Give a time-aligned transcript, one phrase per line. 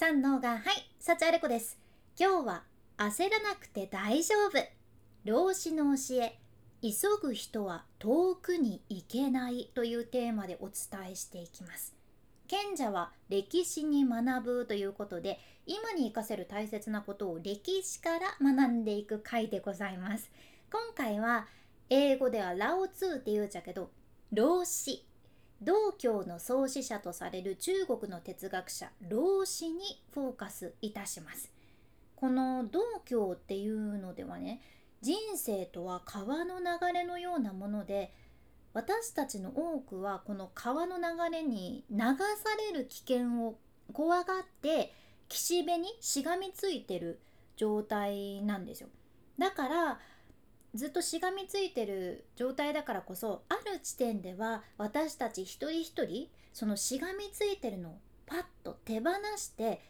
[0.00, 0.60] 三能がはい
[1.00, 1.76] 幸あれ子です。
[2.16, 2.62] 今日は
[2.98, 4.64] 焦らなくて大丈夫。
[5.24, 6.38] 老子の教え。
[6.80, 11.96] 急ぐ人は遠くに行けないというテーマでお伝えしていきます。
[12.46, 20.30] 賢者は歴史に学ぶということで今に生かせる大切なことを歴史から学んでいく回でございます。
[20.70, 21.48] 今回は
[21.90, 23.90] 英語ではラオツーって言うじゃけど
[24.32, 25.04] 老子
[25.62, 31.50] 道教の創始者とされる中国の哲学者老子にフォーカスいたします。
[32.14, 34.60] この道教っていうのではね
[35.00, 38.12] 人生とは川の流れのようなもので
[38.72, 42.14] 私たちの多くはこの川の流れに流さ
[42.72, 43.58] れる危険を
[43.92, 44.92] 怖がって
[45.28, 47.20] 岸辺にしがみついてる
[47.56, 48.88] 状態なんですよ。
[49.38, 49.98] だから
[50.74, 59.80] ずっとしがみついてる状態だからこそある地点では私たち一人一人そのしがみついてるのをパッと手放して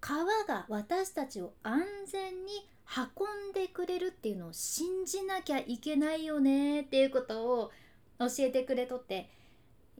[0.00, 2.68] 川が私たちを安全に
[3.16, 7.72] 運んでくれるっていうのを信じなきゃいけないよねっていうことを
[8.20, 9.28] 教えてくれとって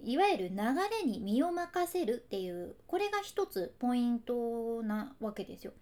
[0.05, 0.57] いわゆる流
[1.03, 5.73] れに身を任せるっていうこれが一つポイントなわけですよ。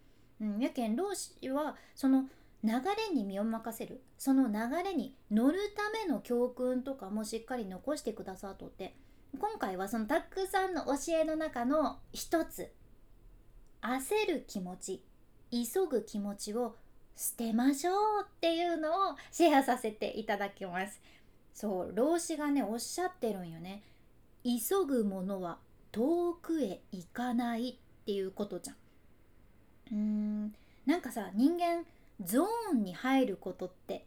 [0.40, 2.24] うん、やけん老子はその
[2.64, 4.02] 流れに身を任せる。
[4.16, 8.96] その流れに乗るための教訓とかもしっかり残してくださっとって。
[9.38, 12.72] 今回はそのたくさんの教えの中の一つ。
[13.82, 15.04] 焦る気持ち。
[15.50, 16.74] 急ぐ気持ちを
[17.14, 21.02] 捨てましょうっていうのをシェアさせていただきます。
[21.52, 23.82] そう老子がねおっしゃってるんよね。
[24.42, 25.58] 急ぐものは
[25.92, 28.76] 遠くへ行かないっていうことじゃん。
[29.92, 30.54] うーん。
[30.86, 31.84] なんかさ人間
[32.22, 34.06] ゾーンに入ることって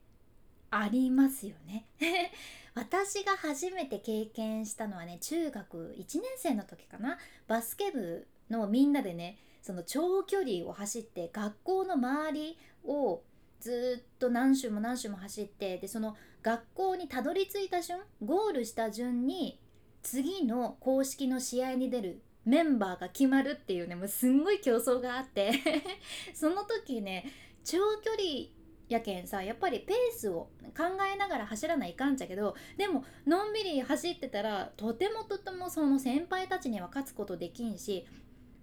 [0.69, 1.85] ありますよね。
[2.75, 7.17] 私が初めて経験したのはね中学1年生の時かな。
[7.47, 13.21] バスケ部のみんなでねその長距離を走って学校の周りを
[13.59, 19.59] ずっと何周も何周も走ってでその学校にたどり着いた順ゴールした順に
[20.03, 25.51] 次の公式の試合に出るメンバーが決まるっていうねもうすんごい競争があって。
[26.33, 27.25] その時ね
[27.67, 28.47] 長距離
[28.87, 30.83] やけんさやっぱりペースを考
[31.13, 38.07] えながら走らないかんちゃけどでものんびり走ってたらとてもとてもその先輩たちには勝つことできんし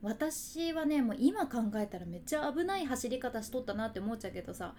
[0.00, 4.74] 私はねもう今考えたらめっちゃ危ない走り方しとったなって思っちゃうけどさ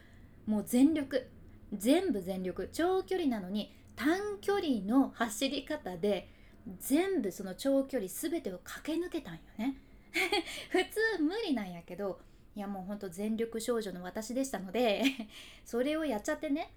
[0.47, 1.27] もう全力
[1.71, 6.29] 全部全力長距離なのに短距離の走り方で
[6.79, 9.77] 全部その長距離全てを駆け抜けたんよね。
[10.71, 10.79] 普
[11.17, 12.19] 通無理なんやけど
[12.55, 15.03] いやもうほんと全力少女の私でしたので
[15.65, 16.71] それをやっちゃってね。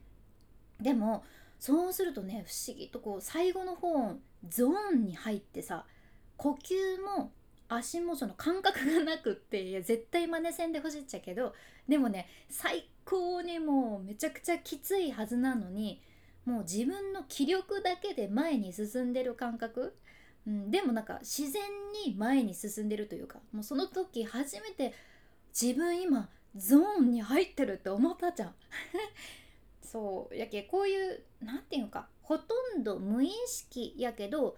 [0.81, 1.25] でも
[1.59, 4.17] そうするとね不思議とこう最後の方
[4.49, 5.87] ゾーンに入ってさ
[6.37, 7.33] 呼吸も
[7.69, 11.55] 足もその感覚がなくっていや絶対真似せんでほしいっちゃけど
[11.89, 16.01] でもね最高にもうめちゃくちゃきついはずなのに
[16.45, 19.95] もう自分の気力だけで前に進んでる感覚、
[20.47, 21.63] うん、でもなんか自然
[22.07, 24.95] に前に進んでるというかもうその時初めて
[25.53, 28.55] 自分今ゾーンに入ってるって思ったじゃん。
[29.83, 34.57] そうやけこういう何て言うかほとんど無意識やけど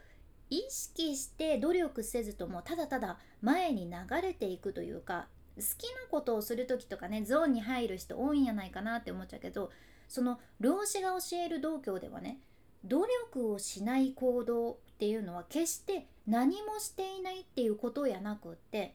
[0.50, 9.70] 意識して努力せずともただただ前に流れていくというか好きなことをする時とかねゾーンに入る人多いんやないかなって思っちゃうけど
[10.08, 12.40] その老子が教える道教ではね
[12.84, 18.94] 努力をしない行動っていうのは決して何もしていないっていうことやなくって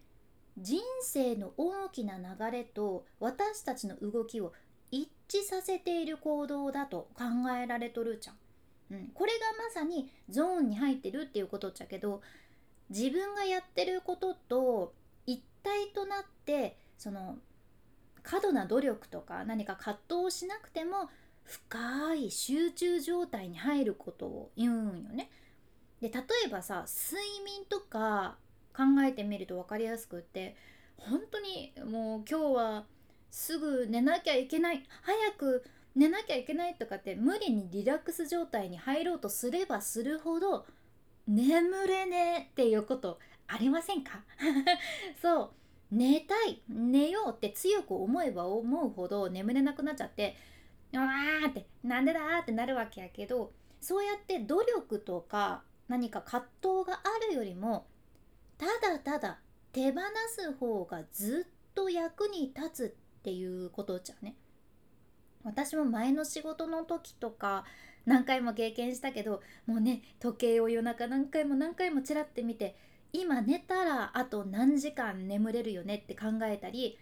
[0.58, 4.54] 人生の大きな流れと私たちの動きを
[4.92, 7.24] 一致させている行動だと考
[7.62, 8.36] えられとるじゃん。
[8.92, 12.22] うん、これがまさにゾーンに入ってるっていうことっちゃけど
[12.90, 14.94] 自分がやってることと
[15.26, 17.38] 一体となってその
[18.22, 21.10] 過度な努力とか何か葛藤をしなくても
[21.44, 25.30] 深い集中状態に入ることを言うんよね。
[26.02, 28.38] で例えばさ睡眠とか
[28.76, 30.56] 考えてみると分かりやすくって
[30.98, 32.86] 本当にもう今日は
[33.30, 35.64] すぐ寝なきゃいけない早く
[35.96, 40.66] 寝なきゃいけないとかって無理にリラックス状態に入ろうとすればするほど
[41.28, 44.24] 眠れねえっていうことありませんか？
[45.22, 45.50] そう。
[45.92, 50.36] 寝たい寝ようって強く思えば思うほど眠れなくなっちゃって
[50.92, 57.86] うわーってなんでだってなるわけやけどそうやって努力とか何か葛藤があるよりも
[58.58, 59.40] ただただ
[59.72, 60.00] 手放
[60.30, 64.36] す方がずっと役に立つっていうことじゃね。
[65.44, 67.66] 私も前の仕事の時とか
[68.06, 72.76] 何回も経験したけどもうね時計を夜中何回も何回もちらって見て
[73.14, 76.98] 今寝たらあと何時間眠れるよねって考えたり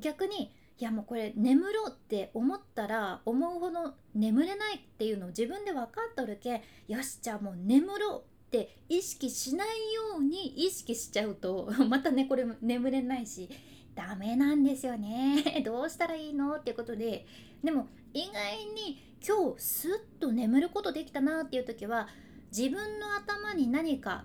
[0.00, 13.48] 逆にいやもうこれ眠ろうって思ったら思うほど眠れないっていうのを自分で分かっとるけよしじゃあもう眠ろうって意識しないように意識しちゃうと またねこれ眠れないし
[13.94, 15.62] ダメなんですよね。
[15.64, 17.26] どうしたらいいのっていうことで
[17.62, 22.08] でも意外に今日スッと眠ることできたなっていう時は
[22.56, 24.24] 自分の頭に何か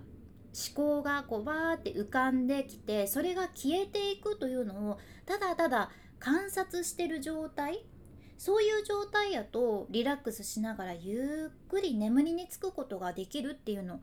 [0.52, 7.84] 思考がこうバーって浮かんできてそれが消えていくというのをただただ観察してる状態
[8.36, 14.00] そういう状態やとリラックスしながらゆっくり眠りにつくことができるっていうの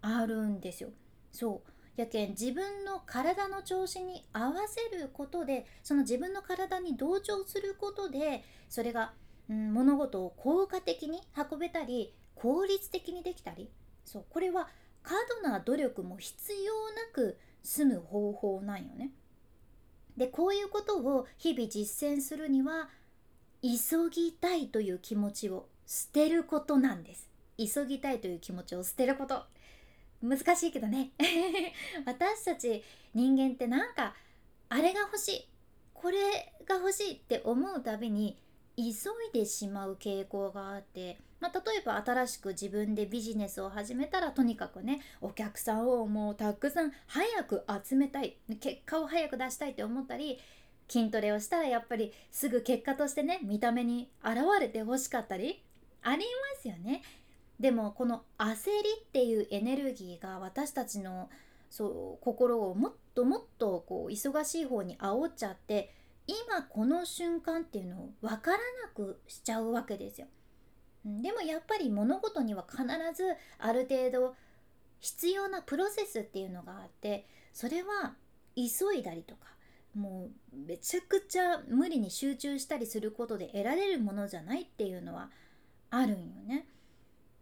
[0.00, 0.90] あるんですよ。
[1.32, 1.70] そう。
[2.00, 9.14] やけん自分の体の調子に合わせることでその自分の体に同調することでそれが、
[9.50, 13.68] うん、物事を効果的に運べたり効率的にできたり。
[14.04, 14.24] そう。
[14.30, 14.68] これは
[15.02, 19.10] 過度な努力も必要なく済む方法なんよね。
[20.16, 22.88] でこういうことを日々実践するには
[23.62, 27.28] 急ぎたいという気持ちを捨てることなんです。
[27.56, 29.42] 急ぎたいという気持ちを捨てること。
[30.22, 31.12] 難しいけどね。
[32.04, 32.82] 私たち
[33.14, 34.14] 人間ってなんか
[34.68, 35.48] あれが欲しい。
[35.94, 36.18] これ
[36.66, 38.38] が欲しいって思うたびに
[38.76, 38.94] 急い
[39.32, 48.36] でしまう傾向があってまあ、例えば新しく自分でビジネスを始めたらとにかくねお客さんをもうたくさん早く集めたい。
[48.60, 50.38] 結果を早く出したいって思ったり
[50.88, 55.62] 筋トレをしたらやっぱりすぐ結果としてね見た目に現れてほしかったり
[56.02, 56.24] ありま
[56.60, 57.02] すよね。
[57.60, 61.28] でもこの焦りっていうエネルギーが私たちの
[61.70, 65.92] そう心をもっともっとこう忙しい方に煽っちゃって
[66.26, 68.62] 今この瞬間っていうのを分からな
[68.94, 70.26] くしちゃうわけですよ。
[71.04, 72.84] でもやっぱり物事には必
[73.14, 74.34] ずある程度
[75.00, 78.14] 必要なプロセスっていうのがあってそれは
[78.56, 79.46] 急いだりとか
[79.94, 85.30] もうめちゃくちゃ無理に集中したりすることで得られるものじゃないっていうのは
[85.90, 86.66] あるんよね。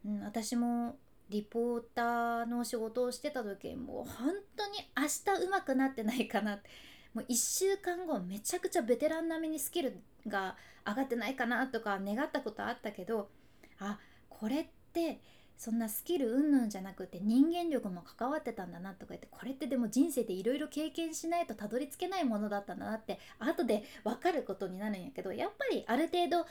[0.06, 0.96] うん、私も
[1.28, 5.02] リポーターの仕事をしてた時もう本当に明
[5.38, 6.70] 日うまくなってないかなって。
[7.16, 10.54] もう1週間後めちゃくちゃベテラン並みにスキルが
[10.86, 13.30] 上がってないかなとか願ったことあったけど
[13.78, 13.98] あ
[14.28, 15.22] これって
[15.56, 26.46] そんなスキル云々じゃなくて人間力も関わってたんだなとか言ってこれってでも人生でいろいろ経験しないとたどり着けないものだったんだなって後で分かることになるんやけどやっぱりある程度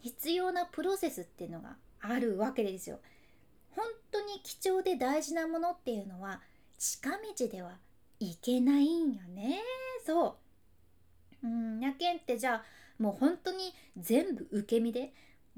[0.00, 3.00] 必要なプロセスっていうのがあるわけですよ。
[3.70, 6.40] 本当に貴重で大事なものっていうのは
[6.78, 7.78] 近道では
[8.20, 9.60] いけないんよね。
[10.04, 10.36] そ
[11.42, 11.46] う。
[11.46, 12.64] うんやけんってじゃあ
[12.98, 15.12] もう本当に全部受け身で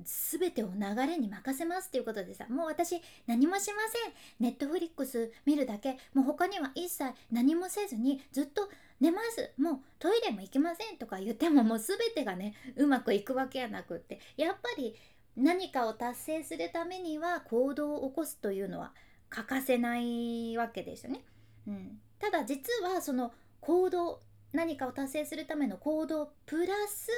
[0.05, 4.13] 全てを流れに任せますっていうことでさもう私何もしません。
[4.41, 5.99] ネットフリックス見るだけ。
[6.15, 8.69] もう他には一切何もせずにずっと
[9.01, 9.53] 寝ます。
[9.59, 14.21] もうトイレも行きませんとか言ってももう全てがねうまくいくわけやなくって。
[14.37, 14.95] やっぱり
[15.37, 18.93] 何かを達成するためには行動を起こすというのは
[19.29, 21.25] 欠かせないわけですよね。
[21.67, 24.23] うん、ただ実はその行動
[24.53, 27.11] 何かを達成するための行動プラス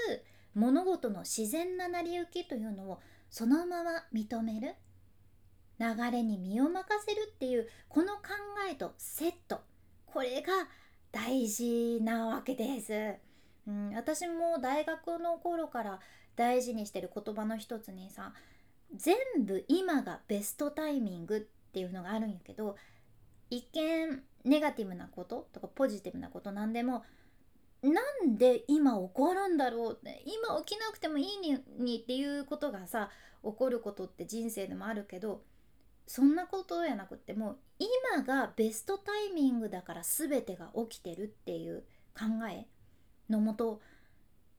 [0.54, 3.00] 物事の自然な成り行きというのを
[3.30, 4.74] そのまま認める。
[5.78, 8.22] 流れに身を任せるっていうこの考
[8.68, 9.60] えとセット。
[10.06, 10.52] これが
[11.12, 12.92] 大事なわけです、
[13.66, 16.00] うん、私も大学の頃から
[16.38, 18.32] 大事にしてる言葉の一つにさ
[18.94, 22.76] 全部今がベストタイミングっていうのがあるんやけど
[23.50, 27.04] 一見ネガティブなこととかポジティブなことなんでも
[27.82, 27.90] な
[28.24, 31.26] んで今起こるんだろうって今起きなくてもいい
[31.82, 33.10] にっていうことがさ
[33.42, 35.42] 起こることって人生でもあるけど
[36.06, 37.58] そんなことやなくってもう
[38.14, 41.84] 今がベストタイミングだから全てが起きてるっていう
[42.16, 42.66] 考え
[43.28, 43.80] のもと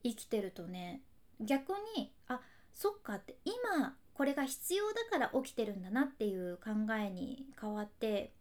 [0.02, 1.02] 生きてるとね
[1.40, 2.40] 逆にあ
[2.72, 8.32] そっかって今これが必要だから起きてるんだなっていう考えに変わって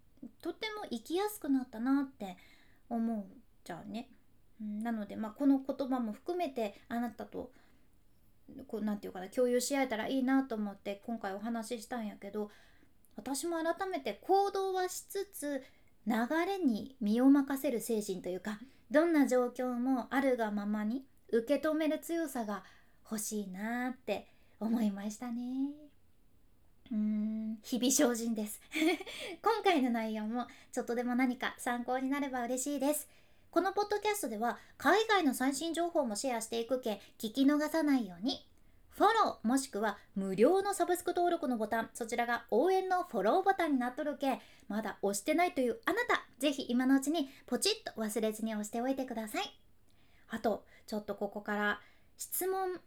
[0.41, 2.37] とても生きやすくなったなって
[2.89, 3.25] 思う
[3.63, 4.09] じゃんね。
[4.59, 7.51] なので、まあ、この言葉も含めてあなたと
[8.67, 12.49] こうなていうかな共有し合えたらいいなと思って今回お話ししたんやけど
[13.15, 15.63] 私も改めて行動はしつつ
[16.05, 16.13] 流
[16.45, 18.59] れに身を任せる精神というか
[18.91, 22.63] どんな状況もあるがままに受け止める強さが
[23.09, 24.27] 欲しいなって
[24.59, 25.71] 思いましたね。
[26.91, 28.59] うーん日々精進です
[29.43, 33.07] 今回の内容もちょっとでも何か参考になれば嬉しいです。
[33.51, 38.45] このポッドキャストでは海外の最新情報もシェアしていくけ聞き逃さないように
[38.91, 49.59] フォローもしくは無料のサブスク登録のボタンそちらが応援のフォローボタンになっとるけまだ押してないというあなたぜひ今のうちにポチッと忘れずに押しておいてください
[50.27, 51.81] あとちょっとここから
[52.17, 52.79] 質問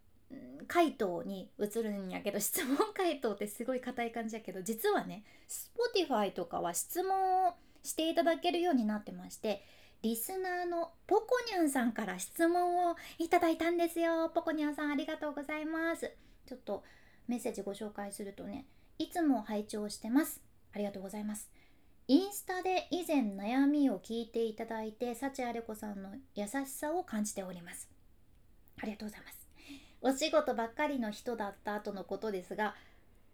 [0.68, 9.64] 回答に移るんやけど質問回答ってすごい硬い感じやけど実はね Spotify とかは質問をしていただけるようになってまして
[10.02, 14.30] リスナーのポコニャンさんから質問をいただいたんですよ。
[14.34, 16.10] ポコニャンさんありがとうございます。
[16.44, 16.82] ちょっと
[17.28, 18.66] メッセージご紹介するとね
[18.98, 20.42] いつも拝聴してます。
[20.74, 21.50] ありがとうございます。
[22.08, 27.88] インスタで以前悩みを聞いていただいて幸あれ子さんの優しさを感じております。
[28.82, 29.41] ありがとうございます。
[30.04, 32.74] お仕事ばっかりの人だった後のことですが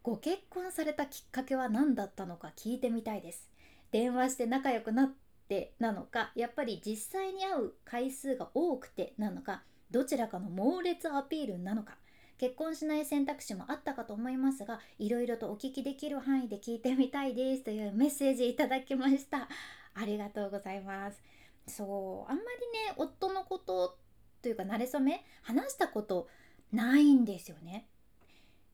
[0.03, 3.49] ご結婚されたきっかけは何だったのか聞いてみたいです。
[3.91, 5.11] 電話して仲良くなっ
[5.49, 11.97] てなのかやっぱり実際に会う回数が多くてなのかどちらかの猛烈アピールなのか
[12.37, 19.49] 結婚しない選択肢もあったかと思いますがいろいろとお聞きできる範囲で聞いてみたいですというメッセージいただきました。
[19.95, 21.21] ありがとうございます。
[21.67, 22.49] そうあんまり
[22.91, 23.97] ね夫のこと
[24.43, 26.29] というか慣れ初め話したこと
[26.73, 27.87] ないんですよね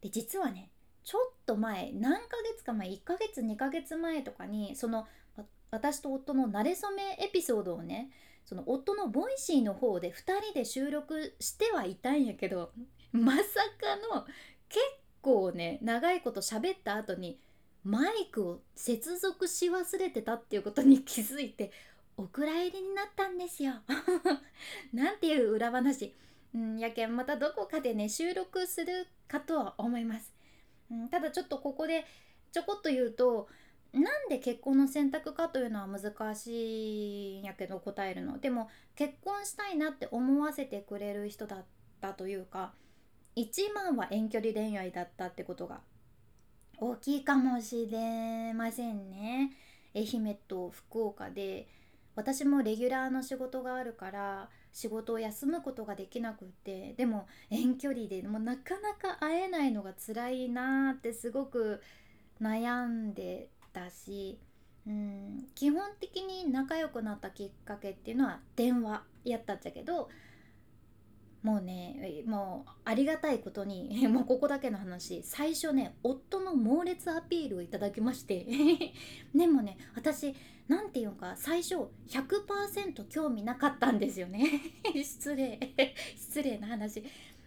[0.00, 0.70] で実はね
[1.04, 2.20] ちょっと前何ヶ
[2.52, 5.06] 月か前1ヶ月2ヶ月前とかにその
[5.70, 8.10] 私と夫の馴れ初めエピソードをね
[8.44, 12.70] その夫の Voicy の方で2人で収録してはいたんやけど
[13.12, 14.24] まさかの
[14.68, 14.80] 結
[15.20, 17.38] 構ね長いこと喋った後に
[17.84, 21.70] マイクを接続し忘れてたっていうことに 気づいて
[22.16, 23.74] お蔵入りになったんですよ。
[24.92, 26.14] なんていう裏話。
[26.54, 30.32] うん、やけんまたどこかでね収録するかとは思います。
[30.90, 32.04] うん、ただちょっとここで
[32.52, 33.48] ちょこっと言うと
[33.92, 41.64] なんで結婚の選択かというのは難しいんやけど答えるのでも結婚したいなって思わせてくれる人だっ
[42.00, 42.72] たというか
[43.36, 45.80] 一番は遠距離恋愛だったってことが
[46.78, 49.52] 大きいかもしれませんね
[49.94, 51.68] 愛媛と福岡で
[52.16, 61.80] 私もレギュラーの仕事があるから仕事を休むことができなくってでも遠距離でもなかなか会えないのが辛いなってすごく
[62.42, 64.40] 悩んでたし、
[64.86, 70.08] うん、基本的に仲良くなったきっかけっていうのは電話やったっちゃけど
[71.44, 75.22] もうねもうありがたいことに もうここだけの話。
[75.22, 78.46] 最初ね夫の猛烈アピールをいただきまして。
[79.34, 80.34] でもね私
[80.68, 81.76] 何て言うか最初
[82.08, 84.48] 100%興味なかったんですよね。
[84.96, 85.60] 失礼。
[86.16, 87.04] 失礼な話。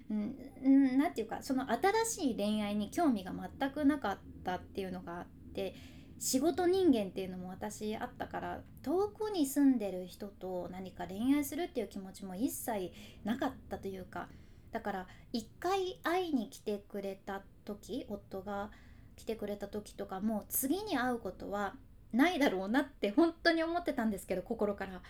[0.10, 5.74] 何、うん、て言うかその新しい恋愛に興味が全くなかったっていうのがあって。
[6.20, 12.92] 仕事人間っていうのも私あったから遠くに住んでる人と何か恋愛するっていう気持ちも一切
[13.24, 14.28] なかったというか
[14.72, 18.72] だから一回会いに来てくれた時夫が
[19.16, 21.74] 来てくれた時とかも次に会うことは
[22.14, 25.02] ないだろうなって本当に思ってたんですけど心から。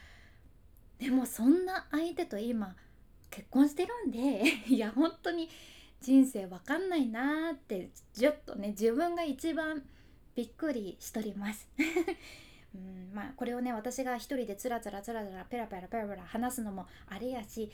[0.99, 2.75] でもそんな相手と今
[3.29, 5.47] 結婚してるんで いや本当に
[6.01, 9.83] 人生わかんないなーってちょっとね自分が一番
[10.37, 11.67] びっくりしとります。
[12.75, 17.71] うんまあこれをね私が一人でつらつらつらつらペラペラペラペラ話すのもあれやし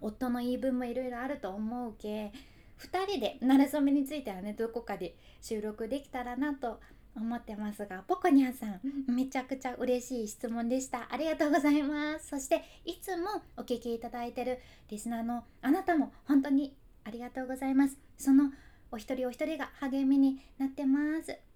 [0.00, 2.32] 夫の言い分もいろいろあると思うけ
[2.78, 6.80] 2人でなれそめについてはねどこかで収録できたらなと
[7.14, 8.80] 思ってますがポコニャンさん。
[9.06, 11.06] めちゃくちゃ嬉しい質問でした。
[11.12, 12.28] ありがとうございます。
[12.28, 16.74] そしていつもお聞きいただいてるリスナーのあなたも本当に
[17.04, 17.96] ありがとうございます。
[18.16, 18.52] その
[18.92, 21.49] お一人お一人が励みになってます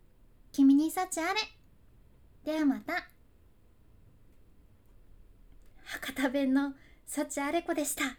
[0.55, 1.41] 君に幸あれ。
[2.45, 3.09] ではまた。
[5.83, 8.17] 博多弁の幸あれ子でした。